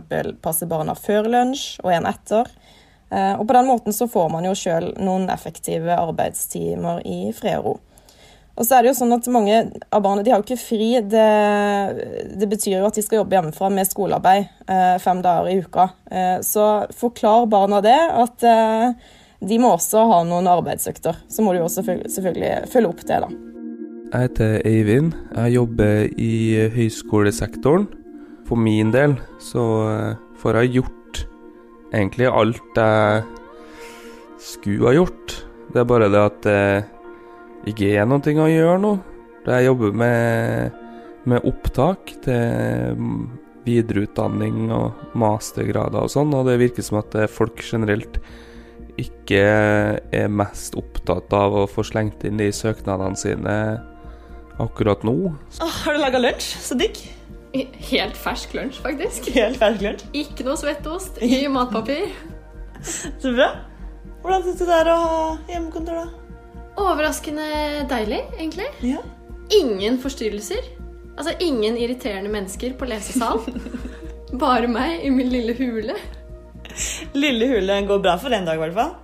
passe 0.40 0.68
barna 0.68 0.96
før 0.96 1.28
lunsj, 1.28 1.78
og 1.84 1.92
en 1.92 2.08
etter. 2.08 2.48
Og 3.12 3.42
På 3.44 3.52
den 3.52 3.68
måten 3.68 3.92
så 3.92 4.06
får 4.08 4.30
man 4.32 4.46
jo 4.48 4.54
sjøl 4.56 4.94
noen 4.96 5.26
effektive 5.28 5.92
arbeidstimer 6.00 7.02
i 7.04 7.26
fred 7.36 7.58
og 7.60 7.66
ro. 7.66 7.74
Og 8.52 8.66
så 8.66 8.76
er 8.76 8.84
det 8.84 8.92
jo 8.92 8.98
sånn 8.98 9.14
at 9.16 9.28
Mange 9.32 9.60
av 9.88 10.02
barna 10.04 10.24
de 10.24 10.32
har 10.32 10.42
jo 10.42 10.46
ikke 10.46 10.60
fri. 10.60 10.90
Det, 11.00 11.28
det 12.40 12.48
betyr 12.50 12.78
jo 12.78 12.88
at 12.88 12.98
de 12.98 13.04
skal 13.04 13.22
jobbe 13.22 13.38
hjemmefra 13.38 13.70
med 13.72 13.88
skolearbeid 13.88 14.68
eh, 14.68 14.96
fem 15.02 15.22
dager 15.24 15.48
i 15.52 15.60
uka. 15.64 15.88
Eh, 16.10 16.36
så 16.44 16.66
forklar 16.96 17.48
barna 17.52 17.80
det, 17.84 17.96
at 17.96 18.44
eh, 18.48 19.14
de 19.42 19.62
må 19.62 19.72
også 19.76 20.04
ha 20.10 20.20
noen 20.28 20.50
arbeidsøkter. 20.52 21.24
Så 21.32 21.44
må 21.44 21.54
du 21.54 21.62
jo 21.62 21.72
selvfølgelig 21.72 22.68
følge 22.72 22.92
opp 22.92 23.08
det, 23.08 23.24
da. 23.24 23.51
Jeg 24.12 24.26
heter 24.28 24.58
Eivind. 24.68 25.14
Jeg 25.32 25.54
jobber 25.54 26.02
i 26.20 26.32
høyskolesektoren. 26.74 27.86
For 28.44 28.60
min 28.60 28.90
del 28.92 29.14
så 29.40 29.62
eh, 29.88 30.18
får 30.36 30.58
jeg 30.58 30.72
gjort 30.74 31.20
egentlig 31.96 32.26
alt 32.28 32.76
jeg 32.76 33.22
skulle 34.36 34.90
ha 34.90 34.92
gjort. 34.98 35.32
Det 35.72 35.80
er 35.80 35.88
bare 35.88 36.10
det 36.12 36.20
at 36.20 36.36
det 36.44 37.70
ikke 37.72 37.88
er 37.96 38.10
noe 38.10 38.34
å 38.44 38.50
gjøre 38.52 38.82
nå. 38.82 38.90
Jeg 39.46 39.66
jobber 39.70 39.96
med, 40.02 40.76
med 41.32 41.48
opptak 41.48 42.12
til 42.26 43.00
videreutdanning 43.64 44.74
og 44.76 45.16
mastergrader 45.16 46.04
og 46.04 46.12
sånn, 46.12 46.34
og 46.36 46.50
det 46.50 46.58
virker 46.60 46.84
som 46.84 47.00
at 47.00 47.16
folk 47.32 47.64
generelt 47.64 48.20
ikke 49.00 49.40
er 50.12 50.28
mest 50.28 50.76
opptatt 50.76 51.32
av 51.32 51.56
å 51.62 51.64
få 51.70 51.86
slengt 51.86 52.26
inn 52.28 52.36
de 52.42 52.50
søknadene 52.52 53.16
sine 53.16 53.56
akkurat 54.60 55.02
nå. 55.06 55.14
Oh, 55.60 55.74
har 55.84 55.96
du 55.96 56.00
laga 56.02 56.20
lunsj? 56.20 56.52
Så 56.60 56.76
digg. 56.78 56.98
Helt 57.92 58.16
fersk 58.16 58.54
lunsj, 58.56 58.80
faktisk. 58.84 59.28
Helt 59.36 59.58
fersk 59.60 59.84
lunsj? 59.84 60.04
Ikke 60.16 60.46
noe 60.46 60.56
svettost 60.60 61.20
i 61.24 61.44
matpapir. 61.52 62.12
Så 62.82 63.32
bra. 63.32 63.50
Hvordan 64.22 64.44
syns 64.46 64.60
du 64.60 64.66
det 64.68 64.76
er 64.78 64.90
å 64.92 64.98
ha 65.00 65.22
hjemmekontor, 65.50 66.04
da? 66.04 66.62
Overraskende 66.82 67.46
deilig, 67.90 68.22
egentlig. 68.38 68.68
Ja. 68.86 69.02
Ingen 69.52 69.98
forstyrrelser. 70.00 70.64
Altså 71.18 71.34
ingen 71.44 71.76
irriterende 71.76 72.30
mennesker 72.32 72.72
på 72.78 72.88
lesesal. 72.88 73.42
Bare 74.42 74.70
meg 74.70 75.04
i 75.04 75.10
min 75.12 75.28
lille 75.28 75.52
hule. 75.58 75.96
Lille 77.12 77.48
hule 77.50 77.80
går 77.88 78.00
bra 78.00 78.16
for 78.20 78.32
en 78.32 78.46
dag, 78.48 78.56
i 78.56 78.62
hvert 78.62 78.78
fall. 78.78 78.94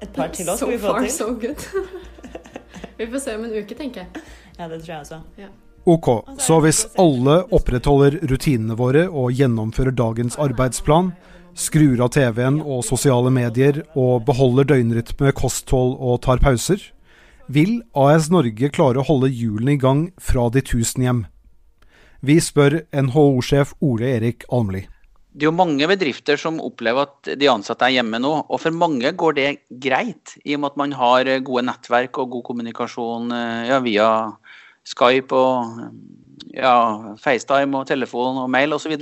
Et 0.00 0.12
par 0.16 0.30
til 0.32 0.48
oss 0.48 0.62
so 0.62 0.70
vi 0.70 0.78
få 0.80 0.94
far, 0.94 1.04
til. 1.04 1.12
so 1.12 1.34
good. 1.36 1.66
vi 2.98 3.08
får 3.12 3.24
se 3.26 3.34
om 3.36 3.44
en 3.44 3.58
uke, 3.58 3.76
tenker 3.76 4.06
jeg. 4.06 4.22
Ja, 4.60 4.68
det 4.68 4.82
tror 4.84 4.92
jeg 4.92 5.04
også. 5.06 5.20
Ja. 5.40 5.48
Ok, 5.88 6.08
så 6.36 6.58
hvis 6.60 6.82
alle 7.00 7.38
opprettholder 7.56 8.18
rutinene 8.28 8.76
våre 8.76 9.06
og 9.08 9.32
gjennomfører 9.32 9.94
dagens 9.96 10.36
arbeidsplan, 10.36 11.14
skrur 11.56 12.02
av 12.04 12.12
TV-en 12.12 12.60
og 12.60 12.84
sosiale 12.84 13.32
medier 13.32 13.80
og 13.96 14.26
beholder 14.28 14.68
døgnrytme, 14.74 15.32
kosthold 15.32 15.96
og 15.96 16.20
tar 16.26 16.42
pauser, 16.44 16.82
vil 17.50 17.80
AS 17.96 18.28
Norge 18.30 18.68
klare 18.70 19.00
å 19.00 19.08
holde 19.08 19.32
hjulene 19.32 19.78
i 19.78 19.80
gang 19.80 20.06
fra 20.20 20.50
de 20.52 20.60
tusen 20.62 21.08
hjem? 21.08 21.24
Vi 22.20 22.36
spør 22.44 22.82
NHO-sjef 22.92 23.72
Ole 23.80 24.12
Erik 24.18 24.44
Almli. 24.52 24.84
Det 25.30 25.46
er 25.46 25.48
jo 25.48 25.56
mange 25.56 25.86
bedrifter 25.86 26.38
som 26.38 26.58
opplever 26.62 27.06
at 27.06 27.28
de 27.38 27.48
ansatte 27.48 27.86
er 27.86 28.00
hjemme 28.00 28.18
nå. 28.20 28.32
Og 28.50 28.58
for 28.60 28.74
mange 28.74 29.12
går 29.16 29.36
det 29.38 29.48
greit, 29.82 30.34
i 30.42 30.56
og 30.56 30.62
med 30.62 30.72
at 30.72 30.80
man 30.80 30.94
har 30.98 31.30
gode 31.46 31.64
nettverk 31.68 32.18
og 32.18 32.32
god 32.34 32.44
kommunikasjon 32.50 33.30
eh, 33.34 33.68
ja, 33.70 33.78
via 33.84 34.08
Skype 34.88 35.36
og 35.36 35.90
ja, 36.56 36.74
FaceTime 37.20 37.78
og 37.78 37.88
telefon 37.90 38.38
og 38.42 38.50
mail 38.52 38.74
osv. 38.76 38.96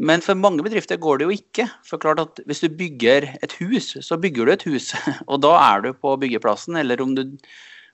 Men 0.00 0.22
for 0.24 0.38
mange 0.38 0.64
bedrifter 0.64 1.00
går 1.00 1.20
det 1.20 1.26
jo 1.28 1.34
ikke. 1.36 1.66
For 1.86 2.00
klart 2.00 2.22
at 2.22 2.40
Hvis 2.46 2.62
du 2.64 2.68
bygger 2.68 3.28
et 3.42 3.52
hus, 3.60 3.96
så 4.00 4.16
bygger 4.16 4.46
du 4.46 4.52
et 4.52 4.64
hus. 4.68 4.94
Og 5.30 5.42
da 5.42 5.52
er 5.60 5.82
du 5.84 5.92
på 5.92 6.16
byggeplassen. 6.16 6.76
Eller 6.80 7.02
om 7.02 7.14
du 7.14 7.36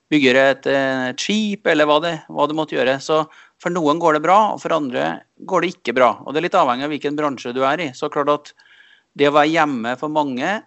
bygger 0.07 0.39
et, 0.39 0.67
et 0.71 1.19
skip, 1.19 1.67
eller 1.67 1.87
hva 1.87 1.99
det, 1.99 2.13
hva 2.31 2.47
det 2.47 2.55
måtte 2.55 2.77
gjøre. 2.77 2.95
Så 3.03 3.25
for 3.59 3.73
noen 3.75 3.99
går 3.99 4.15
det 4.15 4.23
bra, 4.23 4.53
og 4.53 4.61
for 4.63 4.75
andre 4.75 5.17
går 5.43 5.65
det 5.65 5.73
ikke 5.75 5.97
bra. 5.97 6.13
Og 6.23 6.31
det 6.31 6.39
er 6.39 6.47
litt 6.47 6.55
avhengig 6.55 6.87
av 6.87 6.93
hvilken 6.95 7.19
bransje 7.19 7.51
du 7.55 7.63
er 7.67 7.83
i. 7.83 7.91
Så 7.97 8.07
klart 8.13 8.31
at 8.31 8.53
det 9.17 9.27
å 9.27 9.35
være 9.35 9.51
hjemme 9.51 9.97
for 9.99 10.13
mange 10.13 10.61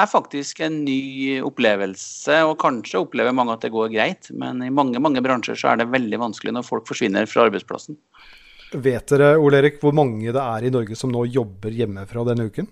er 0.00 0.10
faktisk 0.10 0.60
en 0.66 0.80
ny 0.86 1.40
opplevelse, 1.46 2.40
og 2.48 2.58
kanskje 2.62 3.02
opplever 3.04 3.34
mange 3.36 3.54
at 3.54 3.64
det 3.64 3.72
går 3.74 3.92
greit. 3.92 4.30
Men 4.34 4.62
i 4.64 4.72
mange, 4.74 5.00
mange 5.02 5.22
bransjer 5.24 5.58
så 5.58 5.72
er 5.72 5.82
det 5.82 5.92
veldig 5.92 6.20
vanskelig 6.22 6.56
når 6.56 6.66
folk 6.66 6.88
forsvinner 6.90 7.28
fra 7.30 7.46
arbeidsplassen. 7.48 7.98
Vet 8.74 9.12
dere 9.12 9.36
Ole 9.38 9.60
Erik, 9.60 9.76
hvor 9.78 9.94
mange 9.94 10.32
det 10.34 10.40
er 10.40 10.64
i 10.66 10.70
Norge 10.74 10.96
som 10.98 11.12
nå 11.14 11.20
jobber 11.30 11.70
hjemmefra 11.70 12.24
denne 12.26 12.48
uken? 12.50 12.66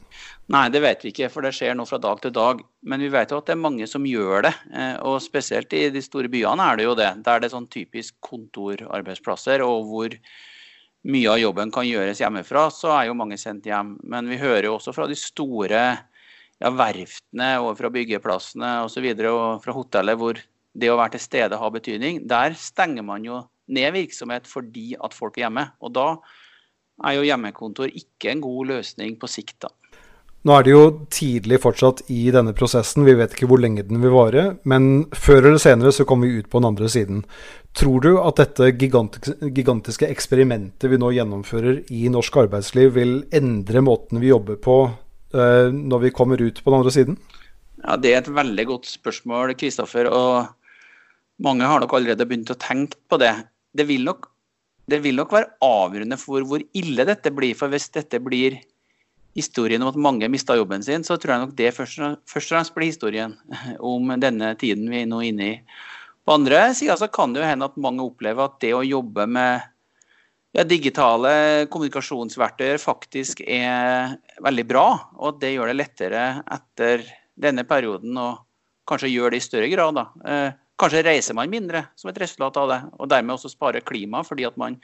Nei, 0.50 0.64
det 0.74 0.80
vet 0.82 1.04
vi 1.04 1.12
ikke, 1.12 1.28
for 1.30 1.46
det 1.46 1.52
skjer 1.54 1.76
nå 1.78 1.86
fra 1.86 2.00
dag 2.02 2.18
til 2.24 2.32
dag. 2.34 2.62
Men 2.82 3.04
vi 3.04 3.10
vet 3.12 3.30
jo 3.30 3.38
at 3.38 3.46
det 3.46 3.54
er 3.54 3.62
mange 3.62 3.86
som 3.86 4.06
gjør 4.08 4.48
det. 4.48 4.52
Eh, 4.74 4.96
og 5.06 5.20
spesielt 5.22 5.72
i 5.78 5.84
de 5.94 6.02
store 6.02 6.30
byene 6.32 6.66
er 6.72 6.80
det 6.80 6.88
jo 6.88 6.96
det. 6.98 7.12
Der 7.22 7.38
det 7.42 7.48
er 7.48 7.54
sånn 7.54 7.70
typisk 7.70 8.16
kontorarbeidsplasser, 8.26 9.62
og 9.62 9.86
hvor 9.92 10.16
mye 11.12 11.30
av 11.30 11.38
jobben 11.42 11.70
kan 11.74 11.86
gjøres 11.86 12.22
hjemmefra, 12.22 12.66
så 12.74 12.90
er 12.96 13.08
jo 13.08 13.18
mange 13.18 13.38
sendt 13.38 13.66
hjem. 13.70 13.94
Men 14.02 14.30
vi 14.30 14.40
hører 14.42 14.66
jo 14.68 14.76
også 14.80 14.94
fra 14.96 15.06
de 15.10 15.18
store 15.18 15.84
ja, 16.62 16.70
verftene 16.78 17.50
og 17.62 17.74
fra 17.80 17.90
byggeplassene 17.92 18.72
osv. 18.86 19.08
Og, 19.10 19.18
så 19.18 19.34
og 19.34 19.64
fra 19.64 19.76
hotellet 19.76 20.20
hvor 20.20 20.40
det 20.72 20.88
å 20.88 20.96
være 21.00 21.16
til 21.16 21.26
stede 21.26 21.58
har 21.60 21.74
betydning. 21.74 22.22
Der 22.28 22.56
stenger 22.58 23.04
man 23.06 23.26
jo 23.26 23.42
ned 23.72 23.92
virksomhet 23.96 24.48
fordi 24.48 24.92
at 25.00 25.14
folk 25.16 25.36
er 25.38 25.46
hjemme. 25.48 25.68
Og 25.82 25.94
da 25.96 26.08
er 27.02 27.18
jo 27.18 27.26
hjemmekontor 27.26 27.92
ikke 27.92 28.32
en 28.32 28.42
god 28.44 28.74
løsning 28.76 29.18
på 29.20 29.30
sikt, 29.30 29.62
da. 29.66 29.72
Nå 30.42 30.56
er 30.58 30.64
det 30.66 30.72
jo 30.72 30.86
tidlig 31.14 31.60
fortsatt 31.62 32.00
i 32.10 32.24
denne 32.34 32.50
prosessen, 32.58 33.04
vi 33.06 33.12
vet 33.14 33.36
ikke 33.36 33.46
hvor 33.46 33.60
lenge 33.62 33.84
den 33.86 34.00
vil 34.02 34.10
vare. 34.10 34.42
Men 34.66 35.04
før 35.14 35.52
eller 35.52 35.62
senere 35.62 35.92
så 35.94 36.06
kommer 36.08 36.26
vi 36.26 36.40
ut 36.42 36.48
på 36.50 36.58
den 36.58 36.66
andre 36.72 36.88
siden. 36.90 37.20
Tror 37.78 38.02
du 38.02 38.10
at 38.18 38.40
dette 38.40 38.72
gigantiske 38.74 40.08
eksperimentet 40.10 40.90
vi 40.90 40.98
nå 40.98 41.12
gjennomfører 41.14 41.84
i 41.94 42.10
norsk 42.10 42.40
arbeidsliv, 42.42 42.90
vil 42.98 43.14
endre 43.30 43.84
måten 43.86 44.18
vi 44.18 44.32
jobber 44.32 44.58
på 44.58 44.76
når 45.32 46.02
vi 46.06 46.10
kommer 46.14 46.40
ut 46.42 46.58
på 46.60 46.70
den 46.70 46.78
andre 46.78 46.92
siden? 46.94 47.16
Ja, 47.82 47.96
Det 47.96 48.12
er 48.12 48.20
et 48.20 48.34
veldig 48.34 48.66
godt 48.68 48.90
spørsmål, 48.90 49.54
Kristoffer. 49.58 50.10
Og 50.12 50.52
mange 51.42 51.66
har 51.66 51.80
nok 51.80 51.94
allerede 51.96 52.26
begynt 52.28 52.52
å 52.52 52.58
tenke 52.60 53.00
på 53.08 53.18
det 53.22 53.32
det 53.72 53.86
vil, 53.88 54.04
nok, 54.04 54.28
det 54.90 55.00
vil 55.04 55.16
nok 55.16 55.32
være 55.32 55.54
avgjørende 55.64 56.18
for 56.20 56.44
hvor 56.44 56.62
ille 56.76 57.06
dette 57.08 57.32
blir. 57.34 57.56
For 57.56 57.72
hvis 57.72 57.88
dette 57.94 58.20
blir 58.20 58.58
historien 59.36 59.80
om 59.80 59.88
at 59.88 59.96
mange 59.96 60.28
mista 60.28 60.56
jobben 60.58 60.84
sin, 60.84 61.06
så 61.06 61.16
tror 61.16 61.34
jeg 61.34 61.44
nok 61.46 61.56
det 61.56 61.72
først, 61.72 62.02
først 62.28 62.52
og 62.52 62.56
fremst 62.56 62.74
blir 62.76 62.90
historien 62.92 63.36
om 63.92 64.12
denne 64.20 64.52
tiden 64.60 64.90
vi 64.92 65.02
er 65.02 65.10
nå 65.10 65.22
inne 65.30 65.48
i. 65.48 65.56
På 66.22 66.36
andre 66.36 66.68
sida 66.78 66.94
så 67.00 67.08
kan 67.10 67.32
det 67.32 67.42
jo 67.42 67.48
hende 67.48 67.66
at 67.66 67.80
mange 67.80 68.04
opplever 68.04 68.46
at 68.46 68.60
det 68.62 68.74
å 68.76 68.84
jobbe 68.86 69.26
med 69.26 69.64
ja, 70.52 70.64
digitale 70.68 71.66
kommunikasjonsverktøy 71.72 72.76
faktisk 72.80 73.40
er 73.46 74.16
veldig 74.44 74.66
bra, 74.68 74.86
og 75.16 75.40
det 75.42 75.54
gjør 75.54 75.72
det 75.72 75.78
lettere 75.80 76.24
etter 76.44 77.06
denne 77.42 77.64
perioden 77.68 78.18
å 78.20 78.32
kanskje 78.88 79.12
gjøre 79.12 79.34
det 79.34 79.40
i 79.40 79.46
større 79.46 79.70
grad. 79.72 79.96
da. 79.96 80.08
Eh, 80.26 80.58
Kanskje 80.82 81.04
reiser 81.06 81.36
man 81.38 81.50
mindre 81.52 81.84
som 81.94 82.10
et 82.10 82.18
resultat 82.18 82.56
av 82.58 82.68
det, 82.70 82.80
og 82.98 83.08
dermed 83.12 83.36
også 83.36 83.52
sparer 83.52 83.84
klima 83.86 84.24
fordi 84.26 84.46
at 84.48 84.56
man 84.58 84.78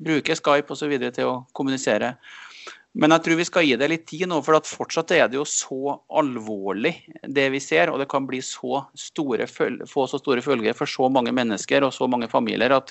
bruker 0.00 0.36
Skype 0.36 0.74
osv. 0.74 0.92
til 1.14 1.28
å 1.28 1.36
kommunisere. 1.56 2.16
Men 3.00 3.14
jeg 3.14 3.22
tror 3.24 3.38
vi 3.38 3.46
skal 3.46 3.64
gi 3.64 3.76
det 3.78 3.88
litt 3.88 4.06
tid 4.10 4.26
nå, 4.28 4.40
for 4.42 4.58
at 4.58 4.68
fortsatt 4.68 5.12
er 5.14 5.28
det 5.30 5.38
jo 5.38 5.46
så 5.46 5.94
alvorlig 6.20 6.92
det 7.22 7.46
vi 7.54 7.60
ser. 7.62 7.92
Og 7.92 8.00
det 8.02 8.08
kan 8.10 8.26
bli 8.26 8.42
så 8.42 8.82
store, 8.98 9.46
få 9.46 10.06
så 10.10 10.18
store 10.18 10.42
følger 10.42 10.74
for 10.76 10.90
så 10.90 11.08
mange 11.08 11.32
mennesker 11.32 11.86
og 11.86 11.94
så 11.94 12.10
mange 12.10 12.28
familier 12.28 12.74
at 12.74 12.90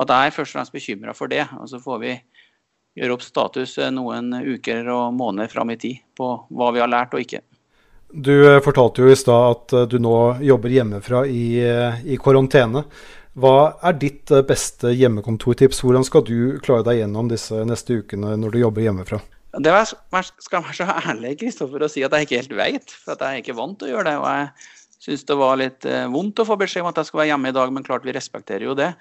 At 0.00 0.08
jeg 0.08 0.30
er 0.30 0.34
først 0.34 0.54
og 0.54 0.58
fremst 0.58 0.76
bekymra 0.76 1.14
for 1.16 1.32
det. 1.32 1.44
Og 1.60 1.68
så 1.68 1.80
får 1.82 1.98
vi 2.00 2.14
gjøre 2.98 3.16
opp 3.16 3.24
status 3.24 3.78
eh, 3.80 3.92
noen 3.94 4.32
uker 4.42 4.88
og 4.92 5.16
måneder 5.16 5.50
fram 5.52 5.72
i 5.72 5.78
tid 5.80 6.02
på 6.18 6.34
hva 6.52 6.70
vi 6.74 6.82
har 6.82 6.90
lært 6.92 7.16
og 7.16 7.24
ikke. 7.24 7.42
Du 8.12 8.34
eh, 8.44 8.60
fortalte 8.64 9.04
jo 9.04 9.12
i 9.12 9.18
stad 9.18 9.56
at 9.56 9.76
eh, 9.76 9.88
du 9.88 9.98
nå 10.02 10.16
jobber 10.44 10.72
hjemmefra 10.72 11.24
i, 11.28 11.44
i 12.04 12.20
karantene. 12.20 12.84
Hva 13.32 13.78
er 13.88 13.96
ditt 13.96 14.28
beste 14.44 14.90
hjemmekontortips? 14.92 15.80
Hvordan 15.80 16.04
skal 16.04 16.24
du 16.28 16.58
klare 16.64 16.84
deg 16.90 17.00
gjennom 17.00 17.30
disse 17.30 17.62
neste 17.64 18.02
ukene 18.02 18.34
når 18.36 18.52
du 18.52 18.60
jobber 18.60 18.84
hjemmefra? 18.84 19.22
Det 19.52 19.72
var, 19.72 19.88
skal 20.40 20.64
være 20.64 20.76
så 20.76 20.84
ærlig 21.12 21.38
Kristoffer, 21.40 21.84
å 21.84 21.88
si 21.92 22.04
at 22.04 22.12
jeg 22.16 22.28
ikke 22.28 22.42
helt 22.42 22.54
vet. 22.56 22.92
For 22.92 23.14
at 23.14 23.24
jeg 23.24 23.38
er 23.38 23.44
ikke 23.44 23.56
vant 23.56 23.78
til 23.80 23.88
å 23.88 23.94
gjøre 23.94 24.10
det. 24.10 24.14
og 24.20 24.28
jeg 24.28 25.02
syns 25.02 25.24
det 25.28 25.36
var 25.40 25.56
litt 25.60 25.88
vondt 26.12 26.44
å 26.44 26.46
få 26.46 26.56
beskjed 26.60 26.84
om 26.84 26.90
at 26.92 27.00
jeg 27.00 27.08
skal 27.08 27.22
være 27.22 27.30
hjemme 27.32 27.52
i 27.52 27.56
dag, 27.56 27.72
men 27.72 27.84
klart 27.88 28.04
vi 28.04 28.14
respekterer 28.16 28.68
jo 28.68 28.76
det. 28.76 28.92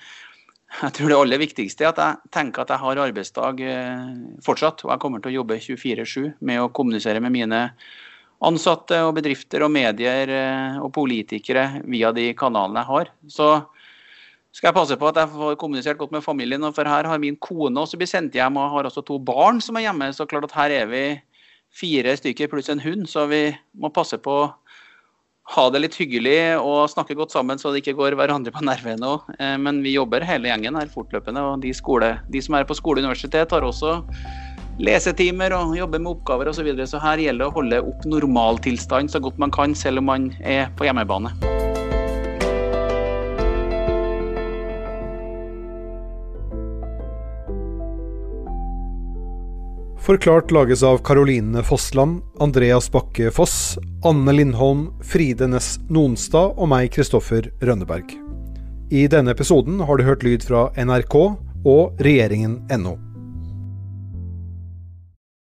Jeg 0.82 0.96
tror 0.96 1.12
det 1.12 1.18
aller 1.18 1.42
viktigste 1.42 1.84
er 1.84 1.92
at 1.92 2.00
jeg 2.00 2.32
tenker 2.32 2.64
at 2.64 2.72
jeg 2.72 2.80
har 2.80 3.02
arbeidsdag 3.04 3.60
eh, 3.66 4.06
fortsatt. 4.46 4.86
Og 4.86 4.94
jeg 4.94 5.02
kommer 5.04 5.22
til 5.22 5.34
å 5.34 5.42
jobbe 5.42 5.60
24-7 5.60 6.32
med 6.48 6.62
å 6.64 6.72
kommunisere 6.72 7.22
med 7.24 7.36
mine 7.36 7.60
ansatte 8.42 8.98
og 9.06 9.14
bedrifter 9.20 9.66
og 9.66 9.74
medier 9.74 10.32
eh, 10.32 10.80
og 10.82 10.94
politikere 10.96 11.84
via 11.92 12.14
de 12.16 12.32
kanalene 12.40 12.82
jeg 12.82 12.92
har. 12.92 13.12
Så 13.28 13.50
skal 14.56 14.72
jeg 14.72 14.78
passe 14.80 14.98
på 15.00 15.10
at 15.12 15.20
jeg 15.22 15.32
får 15.36 15.60
kommunisert 15.60 16.00
godt 16.00 16.16
med 16.16 16.24
familien. 16.26 16.64
For 16.76 16.88
her 16.88 17.08
har 17.08 17.22
min 17.22 17.40
kone 17.40 17.84
også 17.84 18.00
blitt 18.00 18.14
sendt 18.14 18.36
hjem 18.36 18.60
og 18.60 18.72
har 18.78 18.90
også 18.90 19.04
to 19.08 19.20
barn 19.20 19.62
som 19.64 19.78
er 19.80 19.90
hjemme. 19.90 20.10
Så 20.16 20.28
klart 20.28 20.48
at 20.50 20.56
her 20.56 20.78
er 20.82 20.90
vi 20.92 21.06
fire 21.72 22.16
stykker 22.20 22.52
pluss 22.52 22.72
en 22.72 22.82
hund, 22.84 23.06
så 23.08 23.28
vi 23.32 23.46
må 23.80 23.92
passe 23.96 24.18
på 24.20 24.44
ha 25.52 25.64
det 25.74 25.82
litt 25.82 25.98
hyggelig 25.98 26.62
og 26.62 26.86
snakke 26.92 27.18
godt 27.18 27.34
sammen 27.34 27.60
så 27.60 27.72
det 27.74 27.82
ikke 27.82 27.98
går 27.98 28.16
hverandre 28.20 28.54
på 28.54 28.64
nervene 28.64 29.16
òg. 29.16 29.32
Eh, 29.40 29.58
men 29.60 29.82
vi 29.84 29.96
jobber 29.98 30.26
hele 30.28 30.52
gjengen 30.52 30.78
her 30.80 30.92
fortløpende. 30.92 31.44
Og 31.44 31.66
de, 31.66 31.74
skole, 31.76 32.14
de 32.32 32.44
som 32.44 32.56
er 32.58 32.68
på 32.70 32.78
skole 32.78 33.02
og 33.02 33.10
universitet, 33.10 33.52
har 33.52 33.68
også 33.68 34.00
lesetimer 34.82 35.54
og 35.58 35.76
jobber 35.78 36.02
med 36.02 36.14
oppgaver 36.16 36.52
osv. 36.52 36.62
Så, 36.62 36.68
videre. 36.70 36.88
så 36.88 37.02
her 37.04 37.26
gjelder 37.26 37.46
det 37.46 37.50
å 37.52 37.58
holde 37.58 37.82
opp 37.92 38.06
normaltilstand 38.08 39.12
så 39.12 39.24
godt 39.24 39.42
man 39.42 39.54
kan, 39.54 39.76
selv 39.76 40.04
om 40.04 40.14
man 40.14 40.32
er 40.40 40.70
på 40.78 40.88
hjemmebane. 40.88 41.51
Forklart 50.12 50.52
lages 50.52 50.84
av 50.84 50.98
Karoline 50.98 51.64
Fossland, 51.64 52.22
Andreas 52.40 52.92
Bakke 52.92 53.32
Foss, 53.32 53.78
Anne 54.04 54.32
Lindholm, 54.32 54.90
Fride 55.02 55.48
Næss 55.48 55.78
Nonstad 55.88 56.58
og 56.60 56.68
meg, 56.68 56.90
Kristoffer 56.92 57.48
Rønneberg. 57.64 58.12
I 58.92 59.06
denne 59.08 59.32
episoden 59.32 59.80
har 59.80 59.96
du 59.96 60.04
hørt 60.04 60.26
lyd 60.28 60.44
fra 60.44 60.66
NRK 60.76 61.16
og 61.16 62.04
regjeringen.no. 62.04 63.11